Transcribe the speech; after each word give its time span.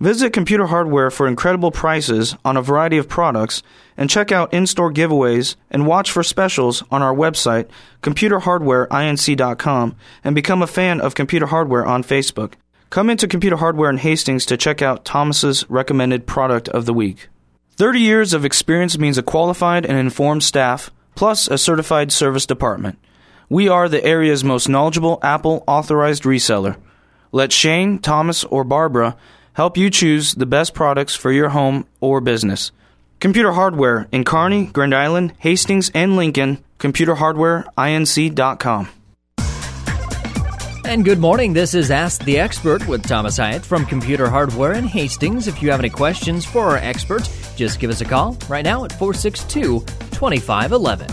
Visit 0.00 0.32
Computer 0.32 0.66
Hardware 0.66 1.10
for 1.10 1.26
incredible 1.26 1.70
prices 1.70 2.36
on 2.44 2.56
a 2.56 2.62
variety 2.62 2.98
of 2.98 3.08
products 3.08 3.62
and 3.96 4.10
check 4.10 4.32
out 4.32 4.52
in 4.52 4.66
store 4.66 4.92
giveaways 4.92 5.56
and 5.70 5.86
watch 5.86 6.10
for 6.10 6.22
specials 6.22 6.82
on 6.90 7.00
our 7.02 7.14
website, 7.14 7.68
computerhardwareinc.com, 8.02 9.96
and 10.24 10.34
become 10.34 10.62
a 10.62 10.66
fan 10.66 11.00
of 11.00 11.14
Computer 11.14 11.46
Hardware 11.46 11.86
on 11.86 12.02
Facebook. 12.02 12.54
Come 12.90 13.10
into 13.10 13.28
Computer 13.28 13.56
Hardware 13.56 13.90
in 13.90 13.98
Hastings 13.98 14.46
to 14.46 14.56
check 14.56 14.82
out 14.82 15.04
Thomas's 15.04 15.68
recommended 15.70 16.26
product 16.26 16.68
of 16.68 16.86
the 16.86 16.94
week. 16.94 17.28
30 17.76 18.00
years 18.00 18.32
of 18.32 18.44
experience 18.44 18.98
means 18.98 19.18
a 19.18 19.22
qualified 19.22 19.84
and 19.84 19.98
informed 19.98 20.44
staff, 20.44 20.90
plus 21.14 21.48
a 21.48 21.58
certified 21.58 22.12
service 22.12 22.46
department. 22.46 22.98
We 23.48 23.68
are 23.68 23.88
the 23.88 24.04
area's 24.04 24.44
most 24.44 24.68
knowledgeable 24.68 25.18
Apple 25.22 25.64
authorized 25.66 26.22
reseller. 26.22 26.76
Let 27.32 27.52
Shane, 27.52 27.98
Thomas, 27.98 28.44
or 28.44 28.62
Barbara 28.62 29.16
help 29.54 29.76
you 29.76 29.90
choose 29.90 30.34
the 30.34 30.46
best 30.46 30.74
products 30.74 31.16
for 31.16 31.32
your 31.32 31.48
home 31.48 31.88
or 32.00 32.20
business. 32.20 32.70
Computer 33.18 33.50
hardware 33.52 34.06
in 34.12 34.22
Kearney, 34.24 34.66
Grand 34.66 34.94
Island, 34.94 35.32
Hastings, 35.38 35.90
and 35.94 36.16
Lincoln. 36.16 36.62
ComputerHardwareINC.com. 36.78 38.88
And 40.86 41.02
good 41.02 41.18
morning. 41.18 41.54
This 41.54 41.72
is 41.72 41.90
Ask 41.90 42.24
the 42.24 42.38
Expert 42.38 42.86
with 42.86 43.08
Thomas 43.08 43.38
Hyatt 43.38 43.64
from 43.64 43.86
Computer 43.86 44.28
Hardware 44.28 44.74
in 44.74 44.84
Hastings. 44.84 45.48
If 45.48 45.62
you 45.62 45.70
have 45.70 45.80
any 45.80 45.88
questions 45.88 46.44
for 46.44 46.66
our 46.66 46.76
expert, 46.76 47.26
just 47.56 47.80
give 47.80 47.90
us 47.90 48.02
a 48.02 48.04
call 48.04 48.36
right 48.50 48.64
now 48.64 48.84
at 48.84 48.92
462 48.92 49.80
2511. 49.80 51.08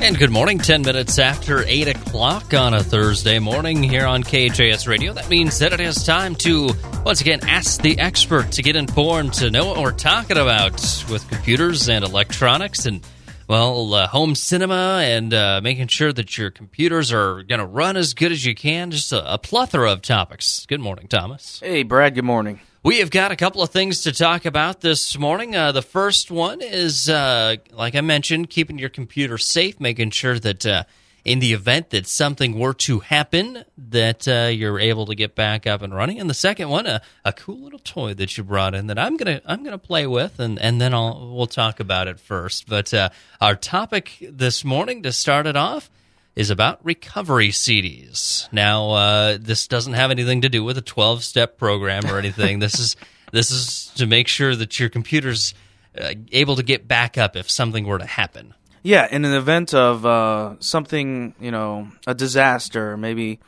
And 0.00 0.16
good 0.16 0.30
morning, 0.30 0.58
10 0.58 0.82
minutes 0.82 1.18
after 1.18 1.64
8 1.64 1.88
o'clock 1.88 2.54
on 2.54 2.72
a 2.72 2.82
Thursday 2.82 3.40
morning 3.40 3.82
here 3.82 4.06
on 4.06 4.22
KHAS 4.22 4.86
Radio. 4.86 5.12
That 5.12 5.28
means 5.28 5.58
that 5.58 5.72
it 5.72 5.80
is 5.80 6.04
time 6.04 6.36
to, 6.36 6.70
once 7.04 7.20
again, 7.20 7.40
ask 7.42 7.82
the 7.82 7.98
expert 7.98 8.52
to 8.52 8.62
get 8.62 8.76
informed, 8.76 9.34
to 9.34 9.50
know 9.50 9.66
what 9.66 9.78
we're 9.78 9.90
talking 9.90 10.38
about 10.38 10.80
with 11.10 11.28
computers 11.28 11.88
and 11.88 12.04
electronics 12.04 12.86
and, 12.86 13.04
well, 13.48 13.92
uh, 13.92 14.06
home 14.06 14.36
cinema 14.36 15.00
and 15.02 15.34
uh, 15.34 15.60
making 15.62 15.88
sure 15.88 16.12
that 16.12 16.38
your 16.38 16.52
computers 16.52 17.12
are 17.12 17.42
going 17.42 17.60
to 17.60 17.66
run 17.66 17.96
as 17.96 18.14
good 18.14 18.30
as 18.30 18.46
you 18.46 18.54
can. 18.54 18.92
Just 18.92 19.12
a, 19.12 19.34
a 19.34 19.36
plethora 19.36 19.92
of 19.92 20.00
topics. 20.00 20.64
Good 20.66 20.80
morning, 20.80 21.08
Thomas. 21.08 21.58
Hey, 21.60 21.82
Brad, 21.82 22.14
good 22.14 22.24
morning. 22.24 22.60
We 22.84 23.00
have 23.00 23.10
got 23.10 23.32
a 23.32 23.36
couple 23.36 23.60
of 23.60 23.70
things 23.70 24.02
to 24.02 24.12
talk 24.12 24.44
about 24.44 24.82
this 24.82 25.18
morning. 25.18 25.56
Uh, 25.56 25.72
the 25.72 25.82
first 25.82 26.30
one 26.30 26.62
is, 26.62 27.08
uh, 27.08 27.56
like 27.72 27.96
I 27.96 28.02
mentioned, 28.02 28.50
keeping 28.50 28.78
your 28.78 28.88
computer 28.88 29.36
safe, 29.36 29.80
making 29.80 30.10
sure 30.10 30.38
that 30.38 30.64
uh, 30.64 30.84
in 31.24 31.40
the 31.40 31.54
event 31.54 31.90
that 31.90 32.06
something 32.06 32.56
were 32.56 32.74
to 32.74 33.00
happen, 33.00 33.64
that 33.76 34.28
uh, 34.28 34.46
you're 34.52 34.78
able 34.78 35.06
to 35.06 35.16
get 35.16 35.34
back 35.34 35.66
up 35.66 35.82
and 35.82 35.92
running. 35.92 36.20
And 36.20 36.30
the 36.30 36.34
second 36.34 36.68
one, 36.68 36.86
a, 36.86 37.02
a 37.24 37.32
cool 37.32 37.58
little 37.58 37.80
toy 37.80 38.14
that 38.14 38.38
you 38.38 38.44
brought 38.44 38.76
in 38.76 38.86
that 38.86 38.98
I'm 38.98 39.16
gonna 39.16 39.40
I'm 39.44 39.64
gonna 39.64 39.76
play 39.76 40.06
with, 40.06 40.38
and 40.38 40.56
and 40.60 40.80
then 40.80 40.94
I'll 40.94 41.34
we'll 41.34 41.48
talk 41.48 41.80
about 41.80 42.06
it 42.06 42.20
first. 42.20 42.68
But 42.68 42.94
uh, 42.94 43.08
our 43.40 43.56
topic 43.56 44.24
this 44.30 44.64
morning 44.64 45.02
to 45.02 45.10
start 45.10 45.48
it 45.48 45.56
off 45.56 45.90
is 46.38 46.50
about 46.50 46.78
recovery 46.84 47.48
CDs. 47.48 48.50
Now, 48.52 48.90
uh, 48.90 49.38
this 49.40 49.66
doesn't 49.66 49.94
have 49.94 50.12
anything 50.12 50.42
to 50.42 50.48
do 50.48 50.62
with 50.62 50.78
a 50.78 50.82
12 50.82 51.24
step 51.24 51.58
program 51.58 52.06
or 52.06 52.16
anything. 52.16 52.60
this 52.60 52.78
is 52.78 52.94
this 53.32 53.50
is 53.50 53.92
to 53.96 54.06
make 54.06 54.28
sure 54.28 54.54
that 54.54 54.78
your 54.78 54.88
computer's 54.88 55.52
uh, 56.00 56.14
able 56.30 56.54
to 56.54 56.62
get 56.62 56.86
back 56.86 57.18
up 57.18 57.34
if 57.34 57.50
something 57.50 57.84
were 57.84 57.98
to 57.98 58.06
happen. 58.06 58.54
Yeah, 58.84 59.08
in 59.10 59.24
an 59.24 59.34
event 59.34 59.74
of 59.74 60.06
uh, 60.06 60.54
something, 60.60 61.34
you 61.40 61.50
know, 61.50 61.88
a 62.06 62.14
disaster, 62.14 62.96
maybe 62.96 63.40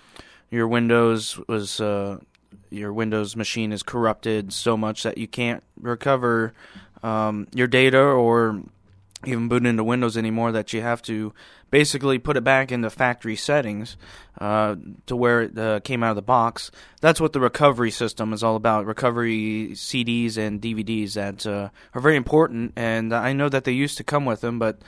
your 0.50 0.66
Windows 0.66 1.38
was 1.46 1.80
uh, 1.80 2.18
your 2.70 2.92
Windows 2.92 3.36
machine 3.36 3.70
is 3.70 3.84
corrupted 3.84 4.52
so 4.52 4.77
much 4.77 5.05
that 5.05 5.16
you 5.16 5.28
can't 5.28 5.62
recover 5.80 6.55
um, 7.05 7.46
your 7.55 7.68
data 7.68 8.00
or 8.00 8.61
even 9.27 9.49
boot 9.49 9.67
into 9.67 9.85
Windows 9.85 10.17
anymore 10.17 10.53
that 10.53 10.73
you 10.73 10.81
have 10.83 11.03
to 11.03 11.33
basically 11.71 12.19
put 12.19 12.36
it 12.36 12.45
back 12.45 12.73
into 12.73 12.91
factory 12.91 13.36
settings 13.36 13.97
uh, 14.41 14.77
to 15.07 15.14
where 15.14 15.42
it 15.42 15.58
uh, 15.58 15.81
came 15.81 16.03
out 16.03 16.11
of 16.11 16.17
the 16.17 16.23
box. 16.23 16.70
That's 17.01 17.20
what 17.20 17.33
the 17.33 17.41
recovery 17.41 17.91
system 17.91 18.33
is 18.33 18.42
all 18.42 18.57
about. 18.57 18.86
Recovery 18.86 19.70
CDs 19.73 20.36
and 20.36 20.61
DVDs 20.61 21.14
that 21.14 21.47
uh, 21.47 21.69
are 21.95 22.01
very 22.01 22.17
important, 22.17 22.73
and 22.77 23.13
I 23.14 23.33
know 23.33 23.48
that 23.48 23.64
they 23.64 23.73
used 23.73 23.98
to 23.98 24.05
come 24.05 24.25
with 24.25 24.41
them, 24.41 24.59
but 24.59 24.80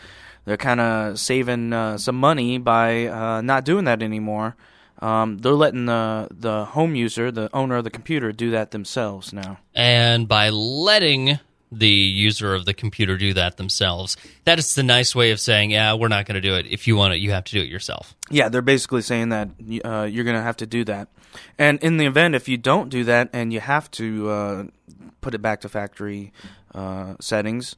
they're 0.44 0.56
kind 0.56 0.80
of 0.80 1.20
saving 1.20 1.72
uh, 1.72 1.98
some 1.98 2.16
money 2.16 2.58
by 2.58 3.06
uh, 3.06 3.40
not 3.42 3.64
doing 3.64 3.84
that 3.84 4.02
anymore. 4.02 4.56
Um, 5.00 5.38
they're 5.38 5.52
letting 5.52 5.86
the 5.86 6.28
the 6.30 6.64
home 6.64 6.94
user, 6.94 7.32
the 7.32 7.50
owner 7.52 7.76
of 7.76 7.84
the 7.84 7.90
computer, 7.90 8.30
do 8.30 8.52
that 8.52 8.70
themselves 8.70 9.32
now. 9.32 9.58
And 9.74 10.28
by 10.28 10.50
letting 10.50 11.40
the 11.72 11.88
user 11.88 12.54
of 12.54 12.66
the 12.66 12.74
computer 12.74 13.16
do 13.16 13.32
that 13.34 13.56
themselves. 13.56 14.16
That 14.44 14.58
is 14.58 14.74
the 14.74 14.82
nice 14.82 15.14
way 15.14 15.30
of 15.30 15.40
saying, 15.40 15.70
yeah, 15.70 15.94
we're 15.94 16.08
not 16.08 16.26
going 16.26 16.34
to 16.34 16.40
do 16.40 16.54
it. 16.54 16.66
If 16.66 16.86
you 16.86 16.96
want 16.96 17.14
it, 17.14 17.18
you 17.18 17.30
have 17.32 17.44
to 17.44 17.52
do 17.52 17.62
it 17.62 17.68
yourself. 17.68 18.14
Yeah, 18.30 18.48
they're 18.50 18.62
basically 18.62 19.02
saying 19.02 19.30
that 19.30 19.48
uh, 19.84 20.02
you're 20.02 20.24
going 20.24 20.36
to 20.36 20.42
have 20.42 20.58
to 20.58 20.66
do 20.66 20.84
that. 20.84 21.08
And 21.58 21.82
in 21.82 21.96
the 21.96 22.04
event 22.04 22.34
if 22.34 22.48
you 22.48 22.58
don't 22.58 22.90
do 22.90 23.04
that 23.04 23.30
and 23.32 23.52
you 23.52 23.60
have 23.60 23.90
to 23.92 24.28
uh, 24.28 24.64
put 25.22 25.34
it 25.34 25.40
back 25.40 25.62
to 25.62 25.68
factory 25.68 26.32
uh, 26.74 27.14
settings, 27.20 27.74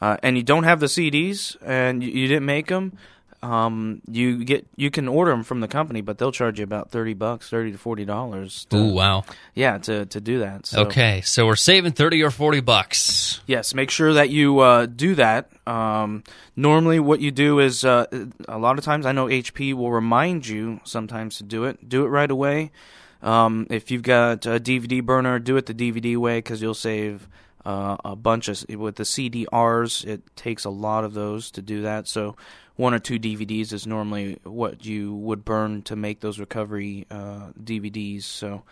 uh, 0.00 0.18
and 0.22 0.36
you 0.36 0.42
don't 0.42 0.64
have 0.64 0.80
the 0.80 0.86
CDs 0.86 1.56
and 1.64 2.02
you, 2.02 2.10
you 2.10 2.28
didn't 2.28 2.46
make 2.46 2.68
them, 2.68 2.96
um, 3.42 4.02
you 4.08 4.44
get 4.44 4.66
you 4.76 4.90
can 4.90 5.08
order 5.08 5.32
them 5.32 5.42
from 5.42 5.60
the 5.60 5.68
company, 5.68 6.00
but 6.00 6.18
they'll 6.18 6.32
charge 6.32 6.58
you 6.58 6.64
about 6.64 6.90
thirty 6.90 7.14
bucks, 7.14 7.50
thirty 7.50 7.72
to 7.72 7.78
forty 7.78 8.04
dollars. 8.04 8.66
Oh 8.70 8.92
wow! 8.92 9.24
Yeah, 9.54 9.78
to 9.78 10.06
to 10.06 10.20
do 10.20 10.40
that. 10.40 10.66
So. 10.66 10.82
Okay, 10.82 11.22
so 11.22 11.46
we're 11.46 11.56
saving 11.56 11.92
thirty 11.92 12.22
or 12.22 12.30
forty 12.30 12.60
bucks. 12.60 13.40
Yes, 13.46 13.74
make 13.74 13.90
sure 13.90 14.12
that 14.14 14.30
you 14.30 14.60
uh, 14.60 14.86
do 14.86 15.16
that. 15.16 15.50
Um, 15.66 16.22
normally, 16.54 17.00
what 17.00 17.20
you 17.20 17.32
do 17.32 17.58
is 17.58 17.84
uh, 17.84 18.06
a 18.46 18.58
lot 18.58 18.78
of 18.78 18.84
times 18.84 19.06
I 19.06 19.12
know 19.12 19.26
HP 19.26 19.74
will 19.74 19.90
remind 19.90 20.46
you 20.46 20.80
sometimes 20.84 21.38
to 21.38 21.42
do 21.42 21.64
it. 21.64 21.88
Do 21.88 22.04
it 22.04 22.08
right 22.08 22.30
away. 22.30 22.70
Um, 23.22 23.66
if 23.70 23.90
you've 23.90 24.02
got 24.02 24.46
a 24.46 24.60
DVD 24.60 25.02
burner, 25.02 25.38
do 25.38 25.56
it 25.56 25.66
the 25.66 25.74
DVD 25.74 26.16
way 26.16 26.38
because 26.38 26.62
you'll 26.62 26.74
save 26.74 27.28
uh, 27.64 27.96
a 28.04 28.16
bunch 28.16 28.48
of 28.48 28.64
with 28.68 28.96
the 28.96 29.04
CDRs. 29.04 30.04
It 30.04 30.22
takes 30.36 30.64
a 30.64 30.70
lot 30.70 31.04
of 31.04 31.14
those 31.14 31.50
to 31.52 31.62
do 31.62 31.82
that. 31.82 32.08
So 32.08 32.36
one 32.76 32.94
or 32.94 32.98
two 32.98 33.18
DVDs 33.18 33.72
is 33.72 33.86
normally 33.86 34.38
what 34.44 34.84
you 34.84 35.14
would 35.14 35.44
burn 35.44 35.82
to 35.82 35.96
make 35.96 36.20
those 36.20 36.38
recovery 36.38 37.06
uh, 37.10 37.50
DVDs. 37.62 38.24
So 38.24 38.62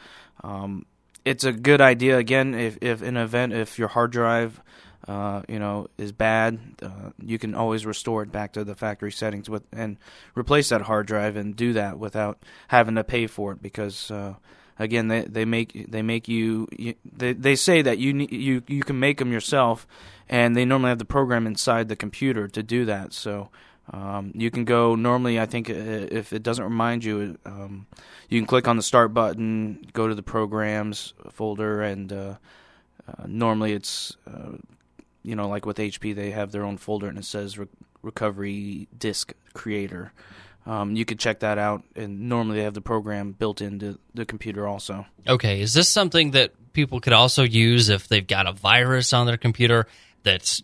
um, 0.43 0.87
it's 1.25 1.45
a 1.45 1.53
good 1.53 1.81
idea. 1.81 2.19
Again, 2.19 2.55
if 2.55 2.79
if 2.81 3.03
in 3.03 3.17
an 3.17 3.23
event 3.23 3.53
if 3.53 3.79
your 3.79 3.89
hard 3.89 4.11
drive 4.13 4.61
uh, 5.07 5.43
you 5.49 5.59
know 5.59 5.89
is 5.99 6.13
bad, 6.13 6.59
uh, 6.83 7.11
you 7.19 7.39
can 7.39 7.55
always 7.55 7.85
restore 7.85 8.23
it 8.23 8.33
back 8.33 8.53
to 8.55 8.65
the 8.65 8.75
factory 8.75 9.13
settings 9.13 9.49
with 9.51 9.63
and 9.73 9.99
replace 10.35 10.71
that 10.71 10.83
hard 10.83 11.07
drive 11.07 11.37
and 11.37 11.57
do 11.57 11.73
that 11.75 11.99
without 11.99 12.43
having 12.69 12.95
to 12.95 13.05
pay 13.05 13.27
for 13.27 13.53
it 13.53 13.63
because. 13.63 14.11
Uh, 14.11 14.35
again, 14.79 15.09
they, 15.09 15.21
they 15.21 15.45
make 15.45 15.91
they 15.91 16.01
make 16.01 16.27
you, 16.27 16.67
you 16.77 16.95
they 17.05 17.35
they 17.35 17.55
say 17.55 17.83
that 17.83 17.99
you 17.99 18.27
you 18.31 18.63
you 18.67 18.83
can 18.83 18.99
make 18.99 19.19
them 19.19 19.31
yourself, 19.31 19.87
and 20.27 20.57
they 20.57 20.65
normally 20.65 20.89
have 20.89 20.99
the 20.99 21.05
program 21.05 21.47
inside 21.47 21.89
the 21.89 21.97
computer 21.97 22.49
to 22.49 22.63
do 22.63 22.87
that. 22.87 23.13
So 23.13 23.51
um, 23.93 24.33
you 24.35 24.51
can 24.51 24.65
go 24.65 24.95
normally. 24.95 25.41
I 25.41 25.47
think 25.47 25.69
uh, 25.69 25.75
if 25.75 26.33
it 26.33 26.43
doesn't 26.43 26.65
remind 26.65 27.05
you, 27.05 27.39
um, 27.45 27.87
you 28.29 28.39
can 28.41 28.47
click 28.47 28.69
on 28.69 28.77
the 28.77 28.83
start 28.83 29.13
button, 29.13 29.85
go 29.93 30.07
to 30.07 30.15
the 30.15 30.23
programs 30.23 31.13
folder, 31.33 31.83
and 31.83 32.13
uh, 32.13 32.35
uh, 33.09 33.25
normally 33.27 33.73
it's 33.73 34.17
uh, 34.27 34.53
you 35.23 35.35
know 35.35 35.49
like 35.49 35.67
with 35.67 35.79
HP 35.79 36.15
they 36.15 36.31
have 36.31 36.53
their 36.53 36.65
own 36.65 36.77
folder 36.77 37.09
and 37.09 37.19
it 37.19 37.25
says 37.25 37.59
re- 37.59 37.67
recovery 38.03 38.89
disk 38.97 39.35
creator. 39.55 40.13
Um, 40.67 40.95
you 40.95 41.05
could 41.05 41.19
check 41.19 41.41
that 41.41 41.59
out, 41.59 41.83
and 41.97 42.29
normally 42.29 42.59
they 42.59 42.65
have 42.65 42.75
the 42.75 42.81
program 42.81 43.33
built 43.33 43.61
into 43.61 43.99
the 44.15 44.25
computer 44.25 44.69
also. 44.69 45.07
Okay, 45.27 45.61
is 45.61 45.73
this 45.73 45.89
something 45.89 46.33
that 46.33 46.53
people 46.73 47.01
could 47.01 47.15
also 47.15 47.43
use 47.43 47.89
if 47.89 48.07
they've 48.07 48.27
got 48.27 48.47
a 48.47 48.53
virus 48.53 49.13
on 49.13 49.27
their 49.27 49.39
computer 49.39 49.87
that's 50.23 50.63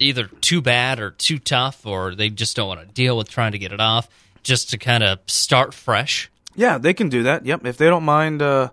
either 0.00 0.26
too 0.40 0.60
bad 0.60 0.98
or 0.98 1.10
too 1.10 1.38
tough, 1.38 1.86
or 1.86 2.14
they 2.14 2.30
just 2.30 2.56
don't 2.56 2.68
want 2.68 2.80
to 2.80 2.86
deal 2.86 3.16
with 3.16 3.28
trying 3.28 3.52
to 3.52 3.58
get 3.58 3.72
it 3.72 3.80
off, 3.80 4.08
just 4.42 4.70
to 4.70 4.78
kind 4.78 5.02
of 5.02 5.18
start 5.26 5.74
fresh? 5.74 6.30
Yeah, 6.54 6.78
they 6.78 6.94
can 6.94 7.08
do 7.08 7.24
that. 7.24 7.46
Yep, 7.46 7.66
if 7.66 7.76
they 7.76 7.86
don't 7.86 8.04
mind, 8.04 8.42
uh, 8.42 8.70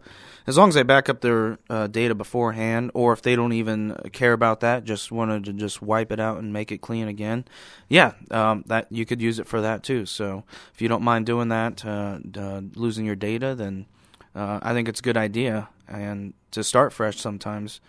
as 0.48 0.58
long 0.58 0.70
as 0.70 0.76
they 0.76 0.84
back 0.84 1.10
up 1.10 1.22
their 1.22 1.60
uh, 1.70 1.88
data 1.88 2.16
beforehand, 2.16 2.92
or 2.94 3.14
if 3.14 3.22
they 3.22 3.36
don't 3.36 3.54
even 3.54 3.96
care 4.14 4.34
about 4.34 4.62
that, 4.62 4.86
just 4.86 5.12
wanted 5.12 5.44
to 5.46 5.54
just 5.54 5.82
wipe 5.82 6.12
it 6.12 6.20
out 6.20 6.40
and 6.40 6.54
make 6.54 6.72
it 6.72 6.80
clean 6.80 7.08
again. 7.08 7.46
Yeah, 7.90 8.14
um, 8.32 8.64
that 8.68 8.88
you 8.90 9.06
could 9.06 9.22
use 9.22 9.40
it 9.40 9.48
for 9.48 9.62
that 9.62 9.84
too. 9.84 10.06
So 10.06 10.44
if 10.74 10.82
you 10.82 10.88
don't 10.88 11.04
mind 11.04 11.26
doing 11.26 11.50
that, 11.50 11.86
uh, 11.86 12.20
uh 12.38 12.62
losing 12.76 13.06
your 13.06 13.16
data, 13.16 13.56
then 13.56 13.86
uh, 14.34 14.60
I 14.62 14.74
think 14.74 14.88
it's 14.88 15.02
a 15.02 15.04
good 15.04 15.18
idea. 15.18 15.68
And 15.88 16.34
to 16.52 16.64
start 16.64 16.94
fresh, 16.94 17.18
sometimes 17.18 17.82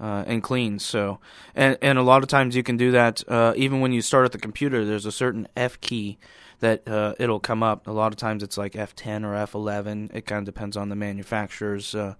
uh, 0.00 0.24
and 0.26 0.42
clean. 0.42 0.78
So, 0.78 1.18
and 1.54 1.78
and 1.82 1.98
a 1.98 2.02
lot 2.02 2.22
of 2.22 2.28
times 2.28 2.56
you 2.56 2.62
can 2.62 2.76
do 2.76 2.92
that 2.92 3.22
uh, 3.28 3.54
even 3.56 3.80
when 3.80 3.92
you 3.92 4.02
start 4.02 4.24
at 4.24 4.32
the 4.32 4.38
computer. 4.38 4.84
There's 4.84 5.06
a 5.06 5.12
certain 5.12 5.48
F 5.56 5.80
key 5.80 6.18
that 6.60 6.88
uh, 6.88 7.14
it'll 7.18 7.40
come 7.40 7.62
up. 7.62 7.86
A 7.86 7.92
lot 7.92 8.12
of 8.12 8.16
times 8.16 8.42
it's 8.42 8.56
like 8.56 8.72
F10 8.72 9.24
or 9.24 9.34
F11. 9.46 10.14
It 10.14 10.26
kind 10.26 10.38
of 10.38 10.44
depends 10.44 10.76
on 10.76 10.88
the 10.88 10.96
manufacturer's 10.96 11.94
uh, 11.94 12.14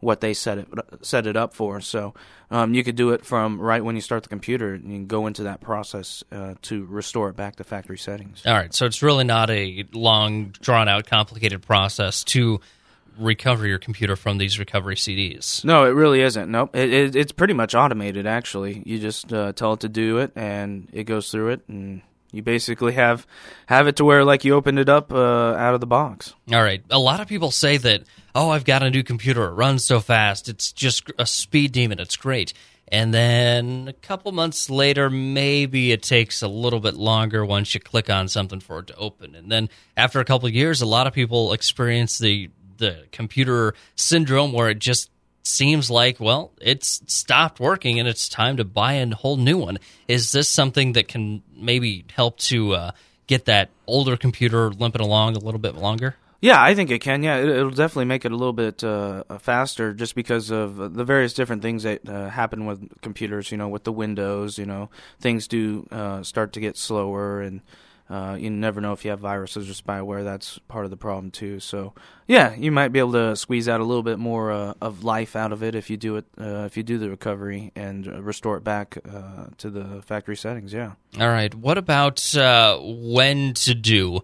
what 0.00 0.20
they 0.20 0.32
set 0.32 0.58
it 0.58 0.68
set 1.02 1.26
it 1.26 1.36
up 1.36 1.54
for. 1.54 1.80
So 1.80 2.14
um, 2.50 2.74
you 2.74 2.82
could 2.84 2.96
do 2.96 3.10
it 3.10 3.24
from 3.24 3.60
right 3.60 3.84
when 3.84 3.94
you 3.94 4.00
start 4.00 4.22
the 4.22 4.28
computer. 4.28 4.74
You 4.74 4.80
can 4.82 5.06
go 5.06 5.26
into 5.26 5.44
that 5.44 5.60
process 5.60 6.24
uh, 6.32 6.54
to 6.62 6.84
restore 6.86 7.28
it 7.28 7.36
back 7.36 7.56
to 7.56 7.64
factory 7.64 7.98
settings. 7.98 8.44
All 8.46 8.54
right, 8.54 8.72
so 8.72 8.86
it's 8.86 9.02
really 9.02 9.24
not 9.24 9.50
a 9.50 9.84
long, 9.92 10.54
drawn 10.60 10.88
out, 10.88 11.06
complicated 11.06 11.62
process 11.62 12.24
to 12.24 12.60
recover 13.18 13.66
your 13.66 13.78
computer 13.78 14.16
from 14.16 14.38
these 14.38 14.58
recovery 14.58 14.96
CDs. 14.96 15.64
No, 15.64 15.84
it 15.84 15.90
really 15.90 16.20
isn't. 16.22 16.50
Nope, 16.50 16.74
it, 16.74 16.92
it, 16.92 17.16
it's 17.16 17.32
pretty 17.32 17.54
much 17.54 17.74
automated. 17.74 18.26
Actually, 18.26 18.82
you 18.84 18.98
just 18.98 19.32
uh, 19.32 19.52
tell 19.52 19.74
it 19.74 19.80
to 19.80 19.88
do 19.88 20.18
it, 20.18 20.32
and 20.36 20.88
it 20.92 21.04
goes 21.04 21.30
through 21.30 21.50
it, 21.50 21.62
and 21.68 22.02
you 22.32 22.42
basically 22.42 22.92
have 22.92 23.26
have 23.66 23.86
it 23.86 23.96
to 23.96 24.04
where 24.04 24.24
like 24.24 24.44
you 24.44 24.54
opened 24.54 24.78
it 24.78 24.88
up 24.88 25.12
uh, 25.12 25.54
out 25.54 25.74
of 25.74 25.80
the 25.80 25.86
box. 25.86 26.34
All 26.52 26.62
right. 26.62 26.82
A 26.90 26.98
lot 26.98 27.20
of 27.20 27.28
people 27.28 27.50
say 27.50 27.76
that, 27.78 28.02
oh, 28.34 28.50
I've 28.50 28.64
got 28.64 28.82
a 28.82 28.90
new 28.90 29.02
computer. 29.02 29.46
It 29.46 29.54
runs 29.54 29.84
so 29.84 30.00
fast. 30.00 30.48
It's 30.48 30.72
just 30.72 31.10
a 31.18 31.26
speed 31.26 31.72
demon. 31.72 31.98
It's 31.98 32.16
great. 32.16 32.52
And 32.92 33.14
then 33.14 33.86
a 33.86 33.92
couple 33.92 34.32
months 34.32 34.68
later, 34.68 35.08
maybe 35.08 35.92
it 35.92 36.02
takes 36.02 36.42
a 36.42 36.48
little 36.48 36.80
bit 36.80 36.94
longer 36.94 37.44
once 37.44 37.72
you 37.72 37.80
click 37.80 38.10
on 38.10 38.26
something 38.26 38.58
for 38.58 38.80
it 38.80 38.88
to 38.88 38.96
open. 38.96 39.36
And 39.36 39.50
then 39.50 39.68
after 39.96 40.18
a 40.18 40.24
couple 40.24 40.48
of 40.48 40.54
years, 40.54 40.82
a 40.82 40.86
lot 40.86 41.06
of 41.06 41.12
people 41.12 41.52
experience 41.52 42.18
the 42.18 42.50
the 42.80 43.06
computer 43.12 43.74
syndrome 43.94 44.52
where 44.52 44.68
it 44.68 44.80
just 44.80 45.10
seems 45.42 45.90
like 45.90 46.20
well 46.20 46.52
it's 46.60 47.02
stopped 47.06 47.58
working 47.60 47.98
and 47.98 48.06
it's 48.06 48.28
time 48.28 48.56
to 48.56 48.64
buy 48.64 48.94
a 48.94 49.14
whole 49.14 49.36
new 49.36 49.56
one. 49.56 49.78
Is 50.08 50.32
this 50.32 50.48
something 50.48 50.92
that 50.92 51.08
can 51.08 51.42
maybe 51.54 52.04
help 52.12 52.38
to 52.38 52.72
uh, 52.72 52.90
get 53.26 53.44
that 53.44 53.70
older 53.86 54.16
computer 54.16 54.70
limping 54.70 55.00
along 55.00 55.36
a 55.36 55.40
little 55.40 55.60
bit 55.60 55.76
longer? 55.76 56.16
Yeah 56.40 56.60
i 56.60 56.74
think 56.74 56.90
it 56.90 57.00
can. 57.00 57.22
Yeah 57.22 57.36
it, 57.36 57.62
will 57.62 57.70
definitely 57.70 58.06
make 58.06 58.24
it 58.24 58.32
a 58.32 58.36
little 58.36 58.52
bit 58.52 58.82
uh, 58.82 59.24
faster 59.38 59.94
just 59.94 60.14
because 60.14 60.50
of 60.50 60.76
the 60.94 61.04
various 61.04 61.34
different 61.34 61.62
things 61.62 61.84
that 61.84 62.08
uh, 62.08 62.28
happen 62.28 62.66
with 62.66 63.00
computers 63.02 63.50
you 63.50 63.58
know 63.58 63.68
with 63.68 63.84
the 63.84 63.92
windows 63.92 64.58
you 64.58 64.66
know 64.66 64.90
things 65.20 65.46
do 65.46 65.86
uh, 65.90 66.22
start 66.22 66.52
to 66.54 66.60
get 66.60 66.76
slower 66.76 67.40
and 67.40 67.60
uh, 68.10 68.36
you 68.38 68.50
never 68.50 68.80
know 68.80 68.92
if 68.92 69.04
you 69.04 69.12
have 69.12 69.20
viruses 69.20 69.70
or 69.70 69.72
spyware. 69.72 70.24
That's 70.24 70.58
part 70.66 70.84
of 70.84 70.90
the 70.90 70.96
problem 70.96 71.30
too. 71.30 71.60
So 71.60 71.94
yeah, 72.26 72.54
you 72.56 72.72
might 72.72 72.88
be 72.88 72.98
able 72.98 73.12
to 73.12 73.36
squeeze 73.36 73.68
out 73.68 73.80
a 73.80 73.84
little 73.84 74.02
bit 74.02 74.18
more 74.18 74.50
uh, 74.50 74.74
of 74.80 75.04
life 75.04 75.36
out 75.36 75.52
of 75.52 75.62
it 75.62 75.76
if 75.76 75.88
you 75.90 75.96
do 75.96 76.16
it. 76.16 76.24
Uh, 76.38 76.64
if 76.66 76.76
you 76.76 76.82
do 76.82 76.98
the 76.98 77.08
recovery 77.08 77.70
and 77.76 78.08
uh, 78.08 78.20
restore 78.20 78.56
it 78.56 78.64
back 78.64 78.98
uh, 79.08 79.46
to 79.58 79.70
the 79.70 80.02
factory 80.02 80.36
settings. 80.36 80.72
Yeah. 80.72 80.94
All 81.20 81.28
right. 81.28 81.54
What 81.54 81.78
about 81.78 82.34
uh, 82.36 82.78
when 82.80 83.54
to 83.54 83.74
do? 83.74 84.20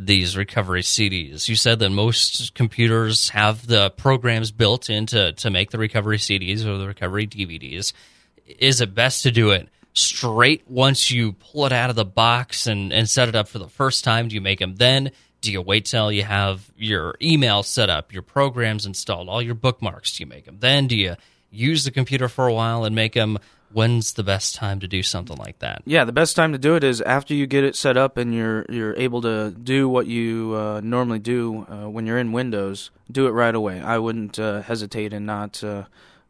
These 0.00 0.36
recovery 0.36 0.82
CDs. 0.82 1.48
You 1.48 1.56
said 1.56 1.80
that 1.80 1.90
most 1.90 2.54
computers 2.54 3.30
have 3.30 3.66
the 3.66 3.90
programs 3.90 4.52
built 4.52 4.88
in 4.88 5.06
to, 5.06 5.32
to 5.32 5.50
make 5.50 5.72
the 5.72 5.78
recovery 5.78 6.18
CDs 6.18 6.64
or 6.64 6.78
the 6.78 6.86
recovery 6.86 7.26
DVDs. 7.26 7.92
Is 8.46 8.80
it 8.80 8.94
best 8.94 9.24
to 9.24 9.32
do 9.32 9.50
it 9.50 9.68
straight 9.98 10.62
once 10.68 11.10
you 11.10 11.32
pull 11.32 11.66
it 11.66 11.72
out 11.72 11.90
of 11.90 11.96
the 11.96 12.04
box 12.04 12.66
and, 12.66 12.92
and 12.92 13.08
set 13.08 13.28
it 13.28 13.34
up 13.34 13.48
for 13.48 13.58
the 13.58 13.68
first 13.68 14.04
time? 14.04 14.28
Do 14.28 14.34
you 14.34 14.40
make 14.40 14.58
them 14.58 14.76
then? 14.76 15.10
Do 15.40 15.52
you 15.52 15.62
wait 15.62 15.84
till 15.84 16.10
you 16.10 16.24
have 16.24 16.70
your 16.76 17.14
email 17.22 17.62
set 17.62 17.90
up, 17.90 18.12
your 18.12 18.22
programs 18.22 18.86
installed, 18.86 19.28
all 19.28 19.40
your 19.40 19.54
bookmarks? 19.54 20.16
Do 20.16 20.22
you 20.22 20.26
make 20.26 20.46
them 20.46 20.58
then? 20.60 20.88
Do 20.88 20.96
you 20.96 21.16
use 21.50 21.84
the 21.84 21.90
computer 21.90 22.28
for 22.28 22.46
a 22.46 22.54
while 22.54 22.84
and 22.84 22.94
make 22.94 23.12
them? 23.12 23.38
When's 23.70 24.14
the 24.14 24.22
best 24.22 24.54
time 24.54 24.80
to 24.80 24.88
do 24.88 25.02
something 25.02 25.36
like 25.36 25.58
that? 25.58 25.82
Yeah, 25.84 26.04
the 26.04 26.12
best 26.12 26.34
time 26.34 26.52
to 26.52 26.58
do 26.58 26.74
it 26.74 26.82
is 26.82 27.02
after 27.02 27.34
you 27.34 27.46
get 27.46 27.64
it 27.64 27.76
set 27.76 27.98
up 27.98 28.16
and 28.16 28.34
you're 28.34 28.64
you're 28.70 28.96
able 28.96 29.20
to 29.20 29.50
do 29.50 29.88
what 29.90 30.06
you 30.06 30.54
uh, 30.56 30.80
normally 30.82 31.18
do 31.18 31.66
uh, 31.68 31.88
when 31.88 32.06
you're 32.06 32.16
in 32.16 32.32
Windows. 32.32 32.90
Do 33.12 33.26
it 33.26 33.32
right 33.32 33.54
away. 33.54 33.78
I 33.80 33.98
wouldn't 33.98 34.38
uh, 34.38 34.62
hesitate 34.62 35.12
and 35.12 35.26
not 35.26 35.62
uh, 35.62 35.84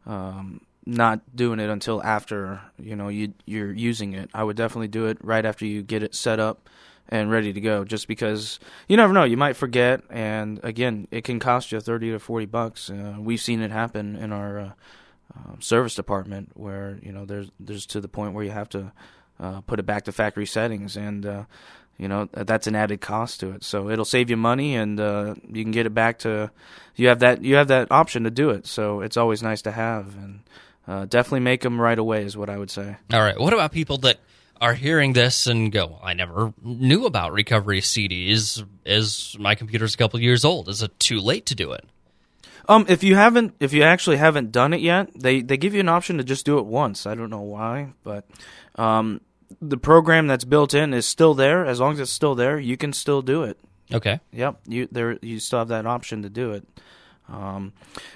um, 0.05 0.59
not 0.89 1.35
doing 1.35 1.59
it 1.59 1.69
until 1.69 2.01
after 2.03 2.61
you 2.77 2.95
know 2.95 3.07
you 3.07 3.33
you're 3.45 3.71
using 3.71 4.13
it. 4.13 4.29
I 4.33 4.43
would 4.43 4.57
definitely 4.57 4.87
do 4.87 5.05
it 5.05 5.17
right 5.21 5.45
after 5.45 5.65
you 5.65 5.81
get 5.81 6.03
it 6.03 6.15
set 6.15 6.39
up 6.39 6.69
and 7.07 7.31
ready 7.31 7.53
to 7.53 7.61
go. 7.61 7.83
Just 7.85 8.07
because 8.07 8.59
you 8.87 8.97
never 8.97 9.13
know, 9.13 9.23
you 9.23 9.37
might 9.37 9.55
forget, 9.55 10.01
and 10.09 10.59
again, 10.63 11.07
it 11.11 11.23
can 11.23 11.39
cost 11.39 11.71
you 11.71 11.79
thirty 11.79 12.11
to 12.11 12.19
forty 12.19 12.45
bucks. 12.45 12.89
Uh, 12.89 13.15
we've 13.19 13.41
seen 13.41 13.61
it 13.61 13.71
happen 13.71 14.15
in 14.15 14.31
our 14.31 14.59
uh, 14.59 14.71
uh, 15.35 15.53
service 15.59 15.95
department 15.95 16.51
where 16.55 16.99
you 17.01 17.11
know 17.11 17.25
there's 17.25 17.51
there's 17.59 17.85
to 17.87 18.01
the 18.01 18.07
point 18.07 18.33
where 18.33 18.43
you 18.43 18.51
have 18.51 18.69
to 18.69 18.91
uh, 19.39 19.61
put 19.61 19.79
it 19.79 19.85
back 19.85 20.05
to 20.05 20.11
factory 20.11 20.45
settings 20.45 20.97
and. 20.97 21.25
Uh, 21.25 21.43
you 21.99 22.07
know 22.07 22.29
that's 22.31 22.65
an 22.65 22.75
added 22.75 23.01
cost 23.01 23.41
to 23.41 23.51
it, 23.51 23.61
so 23.61 23.89
it'll 23.89 24.05
save 24.05 24.29
you 24.29 24.37
money, 24.37 24.73
and 24.73 25.01
uh, 25.01 25.35
you 25.51 25.65
can 25.65 25.73
get 25.73 25.85
it 25.85 25.93
back 25.93 26.19
to. 26.19 26.49
You 26.95 27.09
have 27.09 27.19
that 27.19 27.43
you 27.43 27.55
have 27.55 27.67
that 27.67 27.91
option 27.91 28.23
to 28.23 28.31
do 28.31 28.51
it, 28.51 28.65
so 28.65 29.01
it's 29.01 29.17
always 29.17 29.43
nice 29.43 29.61
to 29.63 29.71
have. 29.71 30.15
And 30.15 30.39
uh, 30.89 31.05
definitely 31.05 31.41
make 31.41 31.61
them 31.61 31.79
right 31.79 31.99
away 31.99 32.23
is 32.23 32.35
what 32.35 32.49
I 32.49 32.57
would 32.57 32.71
say. 32.71 32.97
All 33.13 33.21
right. 33.21 33.39
What 33.39 33.53
about 33.53 33.71
people 33.71 33.99
that 33.99 34.19
are 34.59 34.73
hearing 34.73 35.13
this 35.13 35.45
and 35.45 35.71
go, 35.71 35.99
I 36.01 36.15
never 36.15 36.51
knew 36.63 37.05
about 37.05 37.31
recovery 37.31 37.79
CDs. 37.79 38.65
Is 38.85 39.37
my 39.39 39.53
computer's 39.53 39.93
a 39.93 39.97
couple 39.97 40.19
years 40.19 40.43
old? 40.43 40.67
Is 40.67 40.81
it 40.81 40.99
too 40.99 41.19
late 41.19 41.45
to 41.45 41.55
do 41.55 41.71
it? 41.73 41.85
Um, 42.67 42.85
if 42.89 43.03
you 43.03 43.15
haven't, 43.15 43.55
if 43.59 43.71
you 43.71 43.83
actually 43.83 44.17
haven't 44.17 44.51
done 44.51 44.73
it 44.73 44.81
yet, 44.81 45.09
they 45.15 45.41
they 45.41 45.57
give 45.57 45.73
you 45.73 45.79
an 45.79 45.89
option 45.89 46.17
to 46.17 46.23
just 46.23 46.45
do 46.45 46.59
it 46.59 46.65
once. 46.65 47.07
I 47.07 47.15
don't 47.15 47.31
know 47.31 47.41
why, 47.41 47.93
but 48.03 48.25
um, 48.75 49.21
the 49.61 49.77
program 49.77 50.27
that's 50.27 50.43
built 50.43 50.73
in 50.75 50.93
is 50.93 51.07
still 51.07 51.33
there. 51.33 51.65
As 51.65 51.79
long 51.79 51.93
as 51.93 51.99
it's 51.99 52.11
still 52.11 52.35
there, 52.35 52.59
you 52.59 52.77
can 52.77 52.93
still 52.93 53.23
do 53.23 53.43
it. 53.43 53.57
Okay. 53.91 54.19
Yep. 54.33 54.59
You 54.67 54.87
there. 54.91 55.17
You 55.21 55.39
still 55.39 55.59
have 55.59 55.69
that 55.69 55.87
option 55.87 56.21
to 56.23 56.29
do 56.29 56.51
it. 56.51 56.67
Um, 57.31 57.73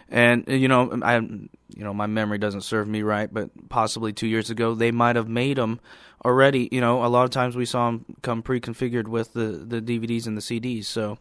and 0.10 0.45
you 0.48 0.68
know, 0.68 1.00
I 1.01 1.18
you 1.18 1.83
know 1.83 1.94
my 1.94 2.07
memory 2.07 2.38
doesn't 2.38 2.62
serve 2.62 2.88
me 2.88 3.01
right, 3.01 3.31
but 3.31 3.50
possibly 3.69 4.13
two 4.13 4.27
years 4.27 4.50
ago 4.50 4.75
they 4.75 4.92
might 4.92 5.15
have 5.15 5.27
made 5.27 5.57
them 5.57 5.80
already. 6.25 6.69
You 6.71 6.81
know, 6.81 7.06
a 7.06 7.07
lot 7.07 7.24
of 7.24 7.30
times 7.30 7.56
we 7.56 7.65
saw 7.65 7.88
them 7.88 8.06
come 8.21 8.42
pre-configured 8.42 9.07
with 9.07 9.33
the 9.33 9.63
the 9.65 9.81
DVDs 9.81 10.27
and 10.27 10.38
the 10.38 10.42
CDs. 10.42 10.86
So 10.86 11.18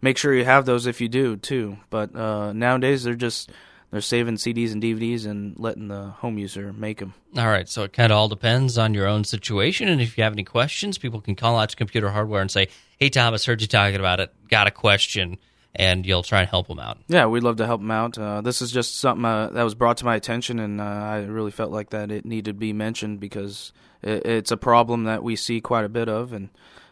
make 0.00 0.18
sure 0.18 0.34
you 0.34 0.44
have 0.44 0.66
those 0.66 0.86
if 0.86 1.00
you 1.00 1.08
do 1.08 1.36
too. 1.36 1.78
But 1.90 2.14
uh, 2.14 2.52
nowadays 2.52 3.04
they're 3.04 3.14
just 3.14 3.50
they're 3.90 4.00
saving 4.00 4.36
CDs 4.36 4.72
and 4.72 4.82
DVDs 4.82 5.26
and 5.26 5.58
letting 5.58 5.88
the 5.88 6.08
home 6.08 6.38
user 6.38 6.72
make 6.72 6.98
them. 6.98 7.14
All 7.36 7.46
right, 7.46 7.68
so 7.68 7.84
it 7.84 7.92
kind 7.92 8.10
of 8.10 8.18
all 8.18 8.28
depends 8.28 8.78
on 8.78 8.94
your 8.94 9.06
own 9.06 9.24
situation. 9.24 9.88
And 9.88 10.00
if 10.00 10.18
you 10.18 10.24
have 10.24 10.32
any 10.32 10.44
questions, 10.44 10.98
people 10.98 11.20
can 11.20 11.36
call 11.36 11.58
out 11.58 11.70
to 11.70 11.76
Computer 11.76 12.10
Hardware 12.10 12.40
and 12.40 12.50
say, 12.50 12.68
"Hey, 12.98 13.08
Thomas, 13.08 13.44
heard 13.44 13.60
you 13.60 13.68
talking 13.68 14.00
about 14.00 14.20
it. 14.20 14.32
Got 14.48 14.66
a 14.66 14.72
question." 14.72 15.38
And 15.78 16.04
you'll 16.04 16.22
try 16.22 16.40
and 16.40 16.48
help 16.48 16.68
them 16.68 16.78
out. 16.78 16.98
Yeah, 17.08 17.26
we'd 17.26 17.42
love 17.42 17.56
to 17.56 17.66
help 17.66 17.80
them 17.80 17.90
out. 17.90 18.18
Uh, 18.18 18.40
this 18.40 18.60
is 18.60 18.72
just 18.72 18.98
something 18.98 19.24
uh, 19.24 19.50
that 19.50 19.62
was 19.62 19.74
brought 19.74 19.98
to 19.98 20.04
my 20.04 20.16
attention, 20.16 20.58
and 20.58 20.80
uh, 20.80 20.84
I 20.84 21.24
really 21.24 21.50
felt 21.50 21.70
like 21.70 21.90
that 21.90 22.10
it 22.10 22.24
needed 22.24 22.46
to 22.46 22.54
be 22.54 22.72
mentioned 22.72 23.20
because 23.20 23.72
it, 24.02 24.26
it's 24.26 24.50
a 24.50 24.56
problem 24.56 25.04
that 25.04 25.22
we 25.22 25.36
see 25.36 25.60
quite 25.60 25.84
a 25.84 25.88
bit 25.88 26.08
of, 26.08 26.32
and 26.32 26.48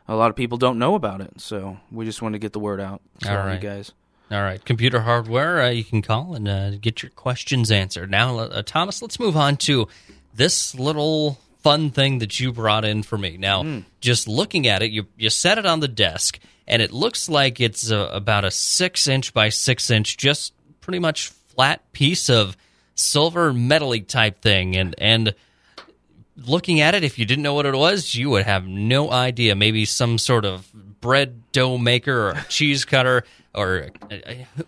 a 0.09 0.15
lot 0.15 0.31
of 0.31 0.37
people 0.37 0.59
don't 0.59 0.79
know 0.79 0.95
about 0.95 1.21
it. 1.21 1.41
So 1.41 1.79
we 1.91 2.05
just 2.05 2.23
want 2.23 2.35
to 2.35 2.39
get 2.39 2.53
the 2.53 2.61
word 2.61 2.81
out 2.81 3.01
all 3.27 3.37
right. 3.37 3.55
you 3.55 3.69
guys. 3.69 3.93
All 4.31 4.43
right, 4.43 4.65
computer 4.65 5.01
hardware. 5.01 5.61
Uh, 5.61 5.71
you 5.71 5.85
can 5.85 6.03
call 6.03 6.35
and 6.35 6.49
uh, 6.49 6.71
get 6.77 7.03
your 7.03 7.11
questions 7.11 7.71
answered. 7.71 8.11
Now, 8.11 8.39
uh, 8.39 8.63
Thomas, 8.63 9.03
let's 9.03 9.21
move 9.21 9.37
on 9.37 9.57
to 9.59 9.87
this 10.35 10.75
little 10.75 11.39
fun 11.63 11.91
thing 11.91 12.19
that 12.19 12.41
you 12.41 12.53
brought 12.53 12.85
in 12.85 13.03
for 13.03 13.19
me. 13.19 13.37
Now, 13.37 13.63
mm. 13.63 13.85
just 14.01 14.27
looking 14.27 14.67
at 14.67 14.83
it, 14.83 14.91
you 14.91 15.07
you 15.17 15.31
set 15.31 15.59
it 15.59 15.67
on 15.67 15.81
the 15.81 15.89
desk 15.89 16.39
and 16.67 16.81
it 16.81 16.93
looks 16.93 17.29
like 17.29 17.61
it's 17.61 17.91
a, 17.91 17.99
about 17.99 18.45
a 18.45 18.51
six 18.51 19.07
inch 19.07 19.35
by 19.35 19.49
six 19.49 19.91
inch, 19.91 20.17
just 20.17 20.53
pretty 20.81 20.99
much 20.99 21.29
flat 21.29 21.93
piece 21.93 22.29
of 22.29 22.57
silver 22.95 23.53
metally 23.53 24.07
type 24.07 24.41
thing, 24.41 24.77
and 24.77 24.95
and 24.99 25.35
looking 26.37 26.81
at 26.81 26.95
it, 26.95 27.05
if 27.05 27.19
you 27.19 27.25
didn't 27.25 27.43
know 27.43 27.55
what 27.55 27.67
it 27.67 27.75
was, 27.75 28.15
you 28.15 28.31
would 28.31 28.45
have 28.45 28.67
no 28.67 29.11
idea. 29.11 29.55
Maybe 29.55 29.85
some 29.85 30.19
sort 30.19 30.45
of 30.45 30.71
bread 31.05 31.53
dough 31.53 31.77
maker 31.77 32.31
or 32.31 32.35
cheese 32.49 32.87
cutter, 32.87 33.25
or 33.55 33.91
uh, 34.11 34.17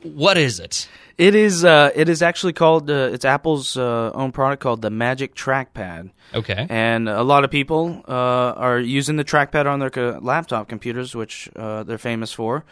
what 0.02 0.36
is 0.36 0.60
it? 0.60 0.86
It 1.16 1.34
is. 1.34 1.64
Uh, 1.64 1.90
it 1.94 2.10
is 2.10 2.20
actually 2.20 2.52
called. 2.52 2.90
Uh, 2.90 3.08
it's 3.10 3.24
Apple's 3.24 3.74
uh, 3.78 4.10
own 4.12 4.32
product 4.32 4.62
called 4.62 4.82
the 4.82 4.90
Magic 4.90 5.34
Trackpad. 5.34 6.10
Okay. 6.34 6.66
And 6.68 7.08
a 7.08 7.22
lot 7.22 7.44
of 7.44 7.50
people 7.50 8.02
uh, 8.06 8.12
are 8.12 8.78
using 8.78 9.16
the 9.16 9.24
trackpad 9.24 9.64
on 9.64 9.78
their 9.78 9.88
co- 9.88 10.18
laptop 10.20 10.68
computers, 10.68 11.14
which 11.14 11.48
uh, 11.56 11.84
they're 11.84 11.96
famous 11.96 12.32
for. 12.34 12.64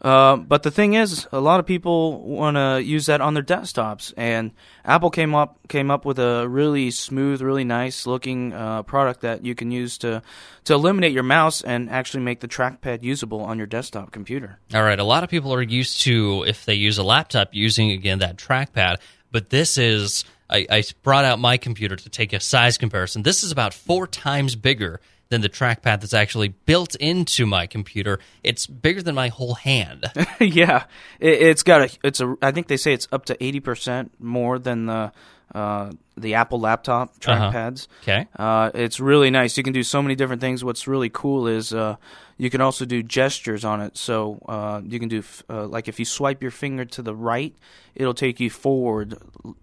Uh, 0.00 0.36
but 0.36 0.62
the 0.62 0.70
thing 0.70 0.94
is, 0.94 1.26
a 1.32 1.40
lot 1.40 1.58
of 1.58 1.66
people 1.66 2.20
want 2.20 2.56
to 2.56 2.82
use 2.82 3.06
that 3.06 3.20
on 3.20 3.34
their 3.34 3.42
desktops, 3.42 4.12
and 4.16 4.52
Apple 4.84 5.10
came 5.10 5.34
up 5.34 5.58
came 5.68 5.90
up 5.90 6.04
with 6.04 6.18
a 6.18 6.46
really 6.48 6.90
smooth, 6.90 7.40
really 7.40 7.64
nice 7.64 8.06
looking 8.06 8.52
uh, 8.52 8.82
product 8.82 9.22
that 9.22 9.44
you 9.44 9.54
can 9.54 9.70
use 9.70 9.96
to 9.98 10.22
to 10.64 10.74
eliminate 10.74 11.12
your 11.12 11.22
mouse 11.22 11.62
and 11.62 11.88
actually 11.88 12.22
make 12.22 12.40
the 12.40 12.48
trackpad 12.48 13.02
usable 13.02 13.40
on 13.40 13.56
your 13.56 13.66
desktop 13.66 14.12
computer. 14.12 14.58
All 14.74 14.82
right, 14.82 14.98
a 14.98 15.04
lot 15.04 15.24
of 15.24 15.30
people 15.30 15.52
are 15.54 15.62
used 15.62 16.02
to 16.02 16.44
if 16.46 16.66
they 16.66 16.74
use 16.74 16.98
a 16.98 17.02
laptop 17.02 17.48
using 17.52 17.90
again 17.90 18.18
that 18.18 18.36
trackpad, 18.36 18.98
but 19.30 19.50
this 19.50 19.78
is. 19.78 20.24
I, 20.48 20.64
I 20.70 20.84
brought 21.02 21.24
out 21.24 21.40
my 21.40 21.56
computer 21.56 21.96
to 21.96 22.08
take 22.08 22.32
a 22.32 22.38
size 22.38 22.78
comparison. 22.78 23.24
This 23.24 23.42
is 23.42 23.50
about 23.50 23.74
four 23.74 24.06
times 24.06 24.54
bigger 24.54 25.00
than 25.28 25.40
the 25.40 25.48
trackpad 25.48 26.00
that's 26.00 26.14
actually 26.14 26.48
built 26.48 26.94
into 26.96 27.46
my 27.46 27.66
computer. 27.66 28.18
It's 28.42 28.66
bigger 28.66 29.02
than 29.02 29.14
my 29.14 29.28
whole 29.28 29.54
hand. 29.54 30.06
yeah, 30.40 30.84
it, 31.20 31.42
it's 31.42 31.62
got 31.62 31.82
a. 31.82 31.98
It's 32.02 32.20
a. 32.20 32.36
I 32.42 32.52
think 32.52 32.68
they 32.68 32.76
say 32.76 32.92
it's 32.92 33.08
up 33.12 33.24
to 33.26 33.44
eighty 33.44 33.60
percent 33.60 34.12
more 34.18 34.58
than 34.58 34.86
the 34.86 35.12
uh, 35.54 35.90
the 36.16 36.34
Apple 36.34 36.60
laptop 36.60 37.14
Uh-huh. 37.26 37.50
trackpads. 37.52 37.88
Okay. 38.02 38.26
Uh, 38.38 38.70
it's 38.74 39.00
really 39.00 39.30
nice. 39.30 39.56
You 39.56 39.62
can 39.62 39.72
do 39.72 39.82
so 39.82 40.02
many 40.02 40.14
different 40.14 40.40
things. 40.40 40.64
What's 40.64 40.86
really 40.86 41.10
cool 41.10 41.46
is 41.46 41.72
uh, 41.72 41.96
you 42.38 42.50
can 42.50 42.60
also 42.60 42.84
do 42.84 43.02
gestures 43.02 43.64
on 43.64 43.80
it. 43.80 43.96
So 43.96 44.38
uh, 44.48 44.80
you 44.84 44.98
can 44.98 45.08
do 45.08 45.18
f- 45.18 45.42
uh, 45.48 45.66
like 45.66 45.88
if 45.88 45.98
you 45.98 46.04
swipe 46.04 46.42
your 46.42 46.50
finger 46.50 46.84
to 46.86 47.02
the 47.02 47.14
right, 47.14 47.54
it'll 47.94 48.14
take 48.14 48.40
you 48.40 48.50
forward 48.50 49.16